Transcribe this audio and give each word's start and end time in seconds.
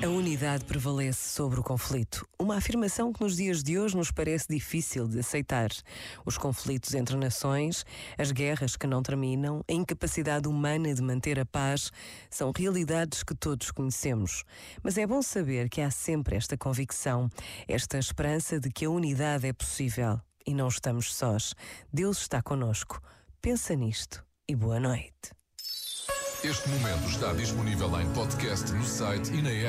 A 0.00 0.06
unidade 0.06 0.64
prevalece 0.64 1.28
sobre 1.28 1.58
o 1.58 1.62
conflito. 1.62 2.24
Uma 2.38 2.56
afirmação 2.56 3.12
que 3.12 3.20
nos 3.20 3.36
dias 3.36 3.64
de 3.64 3.80
hoje 3.80 3.96
nos 3.96 4.12
parece 4.12 4.46
difícil 4.48 5.08
de 5.08 5.18
aceitar. 5.18 5.70
Os 6.24 6.38
conflitos 6.38 6.94
entre 6.94 7.16
nações, 7.16 7.84
as 8.16 8.30
guerras 8.30 8.76
que 8.76 8.86
não 8.86 9.02
terminam, 9.02 9.64
a 9.68 9.72
incapacidade 9.72 10.46
humana 10.46 10.94
de 10.94 11.02
manter 11.02 11.40
a 11.40 11.44
paz 11.44 11.90
são 12.30 12.52
realidades 12.56 13.24
que 13.24 13.34
todos 13.34 13.72
conhecemos. 13.72 14.44
Mas 14.84 14.96
é 14.96 15.04
bom 15.04 15.20
saber 15.20 15.68
que 15.68 15.80
há 15.80 15.90
sempre 15.90 16.36
esta 16.36 16.56
convicção, 16.56 17.28
esta 17.66 17.98
esperança 17.98 18.60
de 18.60 18.70
que 18.70 18.84
a 18.84 18.90
unidade 18.90 19.48
é 19.48 19.52
possível. 19.52 20.20
E 20.46 20.54
não 20.54 20.68
estamos 20.68 21.12
sós. 21.12 21.54
Deus 21.92 22.18
está 22.18 22.40
conosco. 22.40 23.02
Pensa 23.42 23.74
nisto 23.74 24.24
e 24.48 24.54
boa 24.54 24.78
noite. 24.78 25.38
Este 26.44 26.68
momento 26.68 27.08
está 27.08 27.32
disponível 27.32 28.00
em 28.00 28.08
podcast 28.12 28.70
no 28.70 28.84
site 28.84 29.32
e 29.32 29.42
na 29.42 29.50
app. 29.50 29.66